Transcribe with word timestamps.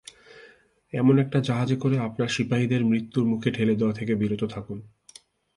এমন 0.93 1.15
একটা 1.19 1.39
জাহাজে 1.39 1.75
করে 1.75 1.95
আপনার 1.99 2.27
সিপাহীদের 2.27 2.81
মৃত্যুর 2.85 3.25
মুখে 3.25 3.49
ঠেলে 3.51 3.75
দেয়া 3.75 3.93
থেকে 3.93 4.13
বিরত 4.15 4.43
থাকুন। 4.43 4.79